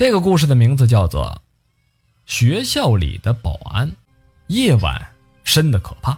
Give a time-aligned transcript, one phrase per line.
[0.00, 1.42] 这个故事的名字叫做
[2.32, 3.86] 《学校里的保安》。
[4.46, 5.12] 夜晚
[5.44, 6.16] 深的可怕，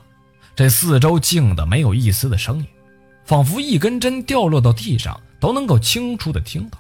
[0.54, 2.66] 这四周静的没有一丝的声音，
[3.24, 6.78] 仿佛一根针掉落到地上都能够清楚的听到。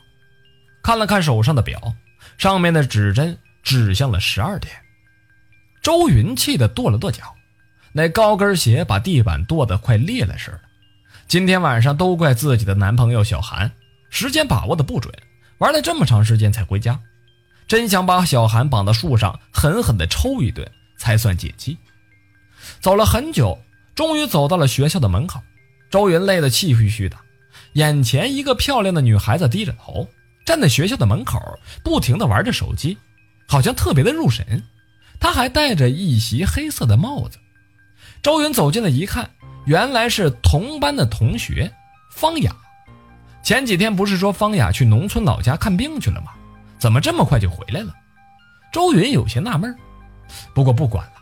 [0.80, 1.92] 看了看手上的表，
[2.38, 4.72] 上面的指针指向了十二点。
[5.82, 7.34] 周云气得跺了跺脚，
[7.92, 10.60] 那高跟鞋把地板跺得快裂了似的。
[11.26, 13.72] 今天晚上都怪自己的男朋友小韩，
[14.08, 15.12] 时间把握的不准，
[15.62, 17.00] 玩了这么长时间才回家。
[17.68, 20.70] 真想把小韩绑到树上狠狠地抽一顿。
[21.02, 21.76] 才算解气。
[22.80, 23.58] 走了很久，
[23.92, 25.42] 终于走到了学校的门口。
[25.90, 27.16] 周云累得气吁吁的，
[27.72, 30.08] 眼前一个漂亮的女孩子低着头
[30.46, 31.40] 站在学校的门口，
[31.82, 32.96] 不停地玩着手机，
[33.48, 34.62] 好像特别的入神。
[35.18, 37.36] 她还戴着一袭黑色的帽子。
[38.22, 39.28] 周云走近了一看，
[39.66, 41.68] 原来是同班的同学
[42.12, 42.54] 方雅。
[43.42, 46.32] 前几天不是说方雅去农村老家看病去了吗？
[46.78, 47.94] 怎么这么快就回来了？
[48.72, 49.76] 周云有些纳闷。
[50.54, 51.12] 不过不管了，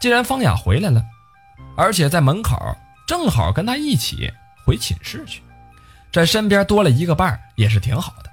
[0.00, 1.02] 既然方雅回来了，
[1.76, 4.30] 而且在门口，正好跟他一起
[4.64, 5.40] 回寝室去，
[6.10, 8.30] 这身边多了一个伴儿也是挺好的。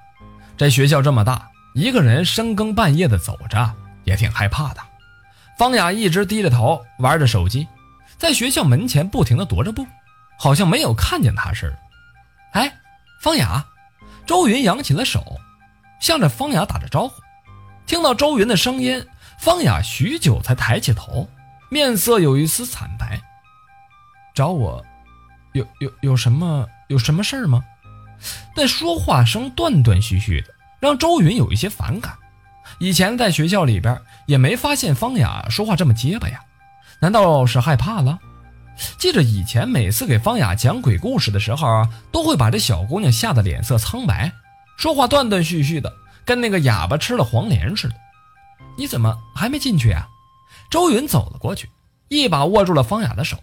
[0.57, 3.71] 这学校这么大，一个人深更半夜的走着
[4.05, 4.81] 也挺害怕的。
[5.57, 7.67] 方雅一直低着头玩着手机，
[8.17, 9.85] 在学校门前不停的踱着步，
[10.39, 11.79] 好像没有看见他似的。
[12.53, 12.73] 哎，
[13.23, 13.65] 方雅，
[14.25, 15.39] 周云扬起了手，
[16.01, 17.21] 向着方雅打着招呼。
[17.85, 19.01] 听到周云的声音。
[19.39, 21.27] 方雅许久才抬起头，
[21.69, 23.21] 面色有一丝惨白。
[24.33, 24.83] 找我，
[25.53, 27.63] 有有有什么有什么事儿吗？
[28.55, 32.13] 但说话声断断续续的，让周云有一些反感。
[32.79, 36.41] 以前在学校里边也没发现方雅说话这么结巴呀，
[36.99, 38.19] 难道是害怕了？
[38.97, 44.31] 记着以前每次给方雅讲鬼故事的时候啊，都会把这小姑娘吓得脸色苍白，
[44.77, 45.93] 说话断断续续的，
[46.25, 47.95] 跟那个哑巴吃了黄连似的。
[48.77, 50.07] 你怎么还没进去啊？
[50.69, 51.69] 周云走了过去，
[52.09, 53.37] 一把握住了方雅的手，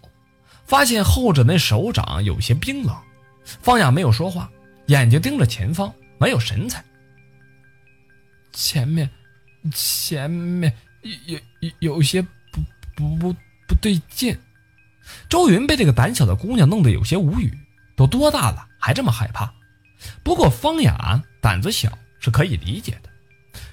[0.67, 2.97] 发现后者那手掌有些冰冷。
[3.45, 4.51] 方雅没有说话，
[4.87, 6.85] 眼睛盯着前方，没有神采。
[8.53, 9.09] 前面，
[9.73, 10.73] 前面
[11.27, 12.61] 有有有些不
[12.97, 13.33] 不不
[13.69, 14.37] 不对劲。
[15.29, 17.53] 周云被这个胆小的姑娘弄得有些无语，
[17.97, 19.53] 都多大了还这么害怕？
[20.23, 23.11] 不过方雅胆子小是可以理解的。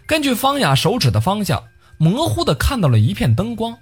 [0.06, 1.64] 根据方雅手指的方向，
[1.98, 3.78] 模糊的看到了一片灯光，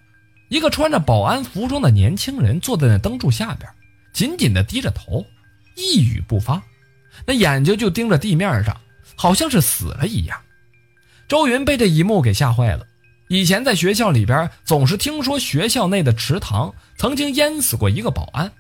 [0.50, 3.70] 一个穿着保安服装的年轻人坐在那灯柱下边，
[4.14, 5.26] 紧紧的低着头，
[5.76, 6.62] 一语不发，
[7.26, 8.76] 那眼睛就盯着地面上，
[9.16, 10.40] 好像是死了一样。
[11.28, 12.86] 周云被这一幕给吓坏了。
[13.28, 18.52] 以前在学校里边，总是听说学校内的池塘曾经淹死过一个保安，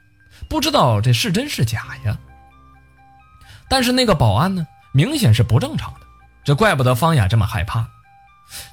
[0.49, 2.17] 不知道这是真是假呀。
[3.69, 5.99] 但是那个保安呢，明显是不正常的。
[6.43, 7.87] 这怪不得方雅这么害怕，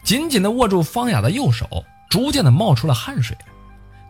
[0.04, 3.36] 紧紧地握住方雅的右手，逐渐地冒出了汗水。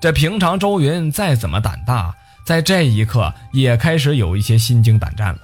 [0.00, 2.14] 这平常周云再怎么胆大，
[2.44, 5.40] 在这一刻也开始有一些心惊胆战了。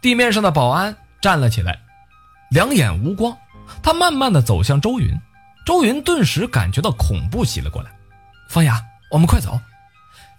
[0.00, 1.78] 地面上的保安站了起来，
[2.50, 3.36] 两眼无光，
[3.82, 5.20] 他慢慢地走向周云。
[5.68, 7.90] 周云顿时感觉到恐怖袭了过来。
[8.48, 9.60] 方雅，我们快走！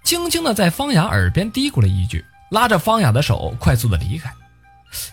[0.04, 4.34] 轻轻地在方雅耳边嘀咕了一句，拉着方雅的手快速地离开。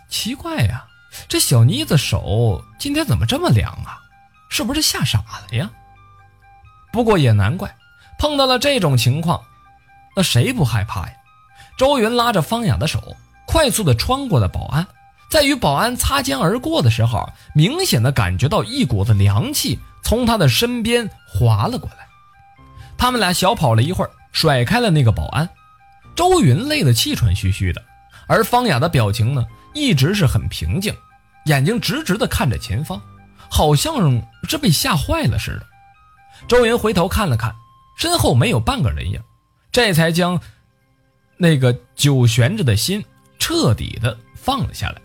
[0.08, 0.86] 奇怪呀！
[1.28, 3.98] 这小妮子手今天怎么这么凉啊？
[4.48, 5.70] 是不是吓傻了呀？
[6.94, 7.76] 不过也难怪，
[8.18, 9.42] 碰到了这种情况，
[10.16, 11.12] 那谁不害怕呀？
[11.76, 13.14] 周云拉着方雅的手，
[13.46, 14.86] 快速的穿过了保安，
[15.30, 22.06] 在与保安擦肩而过的时候，明显的感觉到一股子凉气从他的身边滑了过来。
[22.96, 25.48] 他们俩小跑了一会儿，甩开了那个保安。
[26.14, 27.82] 周云累得气喘吁吁的，
[28.28, 29.44] 而方雅的表情呢，
[29.74, 30.94] 一直是很平静。
[31.46, 33.02] 眼睛直直地看着前方，
[33.50, 35.66] 好像是被吓坏了似的。
[36.46, 37.52] 周云回头看了看，
[37.98, 39.20] 身后没有半个人影，
[39.72, 40.40] 这才将
[41.36, 43.04] 那个久悬着的心
[43.40, 45.02] 彻底的放了下来。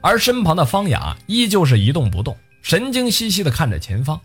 [0.00, 4.20] 而身旁的方雅依旧是一动不动，神经兮兮地看着前方，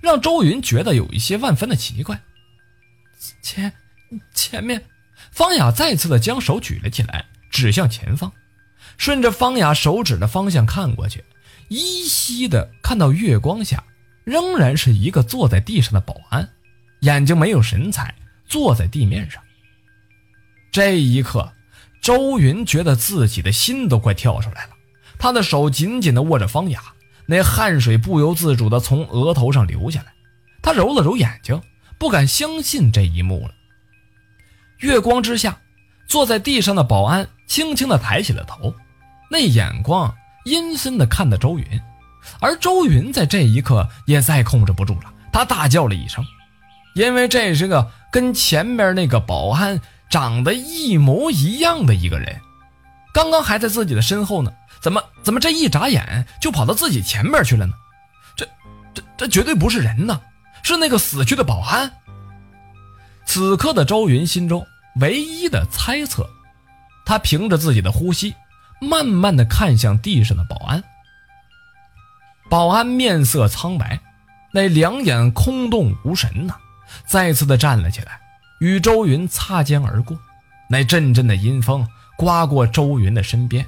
[0.00, 2.22] 让周云觉得有一些万分的奇怪。
[3.42, 3.72] 前
[4.32, 4.84] 前面，
[5.32, 8.30] 方雅再次的将手举了起来，指向前方。
[8.96, 11.24] 顺着方雅手指的方向看过去，
[11.66, 13.82] 依稀的看到月光下，
[14.22, 16.48] 仍然是一个坐在地上的保安，
[17.00, 18.14] 眼睛没有神采，
[18.46, 19.42] 坐在地面上。
[20.70, 21.52] 这一刻，
[22.00, 24.76] 周云觉得自己的心都快跳出来了，
[25.18, 26.80] 他的手紧紧的握着方雅，
[27.30, 30.06] 那汗水不由自主的从额头上流下来，
[30.60, 31.62] 他揉了揉眼睛，
[31.96, 33.54] 不敢相信这一幕了。
[34.80, 35.56] 月光之下，
[36.08, 38.74] 坐在地上的保安轻轻的抬起了头。
[39.30, 40.12] 那眼光
[40.44, 41.64] 阴森的看着周云，
[42.40, 46.26] 而周云在这一刻也再控制不住了，他大叫了一声，
[46.96, 49.80] 因为这是个跟前面那个保安
[50.10, 52.40] 长得一模一样的一个人，
[53.14, 54.50] 刚刚还在自己的身后呢，
[54.80, 55.00] 怎么
[55.30, 57.72] 怎么这一眨眼就跑到自己前面去了呢？
[58.34, 58.44] 这
[58.92, 60.18] 这这绝对不是人呐，
[60.64, 61.88] 是那个死去的保安。
[63.24, 64.66] 此刻的周云心中
[64.96, 66.28] 唯一的猜测，
[67.06, 68.34] 他凭着自己的呼吸。
[68.80, 70.82] 慢慢的看向地上的保安，
[72.48, 74.00] 保安面色苍白，
[74.52, 76.56] 那两眼空洞无神呐，
[77.06, 78.18] 再次的站了起来，
[78.58, 80.18] 与周云擦肩而过。
[80.68, 81.86] 那阵阵的阴风
[82.18, 83.64] 刮过周云的身边，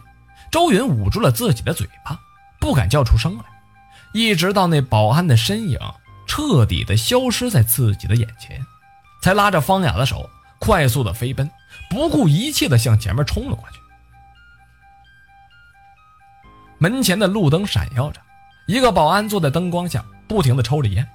[0.52, 2.20] 周云捂住了自己的嘴巴，
[2.60, 3.44] 不敢叫出声来，
[4.12, 5.78] 一直到那保安的身影
[6.26, 8.60] 彻底的消失在自己的眼前，
[9.22, 10.28] 才拉着方雅的手
[10.58, 11.50] 快速的飞奔，
[11.88, 13.78] 不顾一切的向前面冲了过去。
[16.76, 18.20] 门前的路灯闪耀着，
[18.66, 21.08] 一个保安坐在灯光下，不停的抽着烟，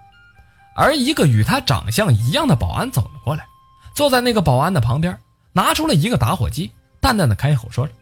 [0.76, 3.46] 而一个与他长相一样的保安走了过来，
[3.94, 5.16] 坐在那个保安的旁边，
[5.54, 7.94] 拿出了一个打火机，淡淡的开口说着：“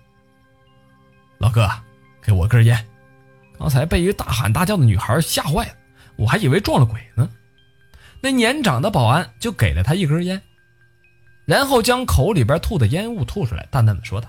[1.38, 1.70] 老哥，
[2.22, 2.86] 给我根烟，
[3.60, 5.74] 刚才被一个大喊大叫的女孩吓坏了，
[6.16, 7.30] 我还以为撞了鬼呢。”
[8.22, 10.42] 那年长的保安就给了他一根烟，
[11.46, 14.28] 然后将口里边吐的烟雾吐出来，淡淡的说道：“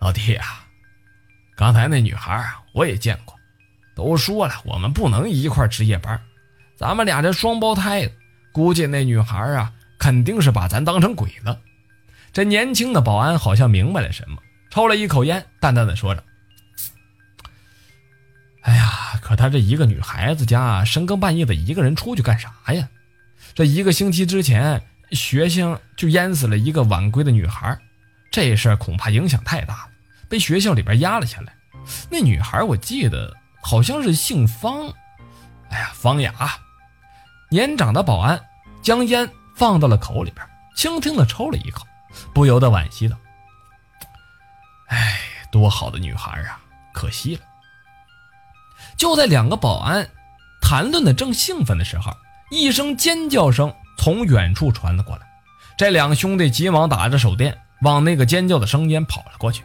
[0.00, 0.64] 老弟啊。”
[1.54, 3.34] 刚才那女孩啊，我也见过。
[3.94, 6.20] 都说了，我们不能一块值夜班，
[6.76, 8.08] 咱们俩这双胞胎，
[8.52, 11.60] 估计那女孩啊，肯定是把咱当成鬼了。
[12.32, 14.40] 这年轻的保安好像明白了什么，
[14.70, 16.22] 抽了一口烟，淡淡的说着
[18.62, 22.88] ：“哎呀，可他这一个女孩子家，深更半夜的一个人出去干啥呀？
[23.54, 24.82] 这一个星期之前，
[25.12, 27.78] 学校就淹死了一个晚归的女孩，
[28.30, 29.88] 这事儿恐怕影响太大了。”
[30.28, 31.54] 被学校里边压了下来，
[32.10, 34.92] 那女孩我记得好像是姓方，
[35.70, 36.34] 哎呀，方雅。
[37.50, 38.38] 年长的保安
[38.82, 39.26] 将烟
[39.56, 41.86] 放到了口里边，轻轻的抽了一口，
[42.34, 43.16] 不由得惋惜道
[44.88, 45.18] ：“哎，
[45.50, 46.60] 多好的女孩啊，
[46.92, 47.42] 可惜了。”
[48.96, 50.08] 就在两个保安
[50.60, 52.12] 谈论的正兴奋的时候，
[52.50, 55.22] 一声尖叫声从远处传了过来，
[55.76, 59.62] 这两兄弟急忙打着手电往那个尖叫的声音跑了过去。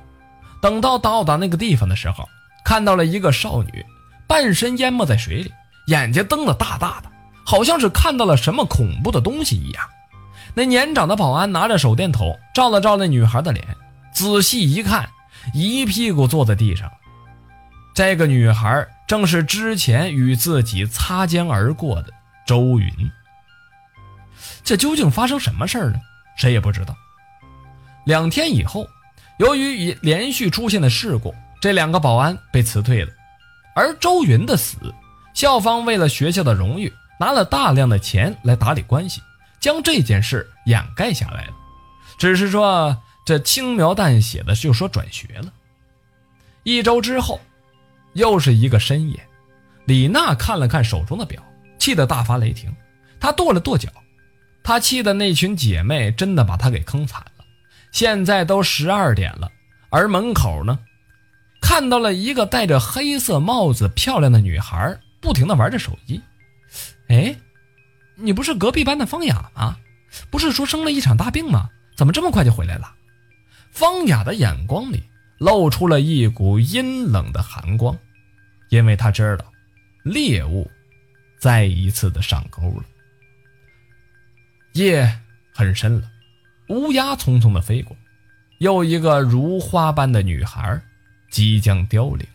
[0.62, 2.30] 等到到达那个地方的时候，
[2.64, 3.86] 看到了一个少女，
[4.28, 5.52] 半身淹没在水里，
[5.88, 7.10] 眼睛瞪得大大的，
[7.46, 9.84] 好像是看到了什么恐怖的东西一样。
[10.54, 13.76] 那年长的保安拿着手电筒照了照那女孩的脸，
[14.14, 15.10] 仔细一看，
[15.54, 16.92] 一屁股坐在地上。
[17.94, 22.10] 这个女孩正是之前与自己擦肩而过的
[22.46, 22.92] 周云。
[24.64, 26.00] 这究竟发生什么事儿呢？
[26.38, 26.96] 谁也不知道。
[28.06, 28.88] 两天以后。
[29.40, 33.12] 由于已连续出现的事故，这两个保安被辞退了。
[33.74, 34.78] 而周云的死，
[35.34, 39.24] 校方为了学校的荣誉，拿了大量的钱来打理关系，
[39.60, 41.54] 将这件事掩盖下来了。
[42.20, 42.96] 只是说
[43.26, 45.54] 这轻描淡写的就说转学了。
[46.64, 47.40] 一周之后，
[48.14, 49.28] 又是一个深夜，
[49.86, 51.44] 李娜看了看手中的表，
[51.78, 52.74] 气得大发雷霆。
[53.20, 53.90] 她跺了跺脚，
[54.64, 57.46] 她气的那群姐妹真的把她给坑惨了。
[57.92, 59.50] 现在都十二点了，
[59.90, 60.80] 而门口呢，
[61.62, 66.22] 看到了一个戴着黑色帽子、漂亮的女孩，不停的玩着手机。
[67.08, 67.36] 哎，
[68.16, 69.78] 你不是隔壁班的方雅吗？
[70.30, 71.70] 不是说生了一场大病吗？
[71.96, 72.94] 怎么这么快就回来了？
[73.74, 75.04] 方雅的眼光里
[75.40, 77.98] 露出了一股阴冷的寒光，
[78.70, 79.46] 因为他知道
[80.04, 80.70] 猎物
[81.40, 82.86] 再一次的上钩了。
[84.74, 85.20] 夜
[85.54, 86.10] 很深了。
[86.70, 87.96] 乌鸦匆匆的飞过，
[88.60, 90.82] 又一个如花般的女孩
[91.30, 92.26] 即将凋零。